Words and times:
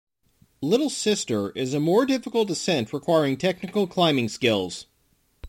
"Little 0.63 0.89
Sister" 0.89 1.51
is 1.51 1.75
a 1.75 1.79
more 1.79 2.07
difficult 2.07 2.49
ascent 2.49 2.91
requiring 2.91 3.37
technical 3.37 3.85
climbing 3.85 4.29
skills. 4.29 4.87